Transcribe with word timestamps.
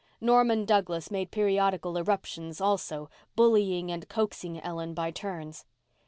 Norman 0.19 0.65
Douglas 0.65 1.11
made 1.11 1.29
periodical 1.29 1.95
irruptions 1.95 2.59
also, 2.59 3.07
bullying 3.35 3.91
and 3.91 4.09
coaxing 4.09 4.59
Ellen 4.59 4.95
by 4.95 5.11
turns. 5.11 5.63